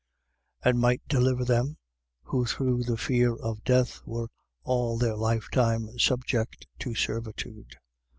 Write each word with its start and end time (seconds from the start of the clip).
And 0.63 0.79
might 0.79 1.07
deliver 1.07 1.45
them, 1.45 1.77
who 2.23 2.45
through 2.47 2.85
the 2.85 2.97
fear 2.97 3.35
of 3.35 3.63
death 3.63 4.01
were 4.03 4.29
all 4.63 4.97
their 4.97 5.15
lifetime 5.15 5.99
subject 5.99 6.65
to 6.79 6.95
servitude. 6.95 7.75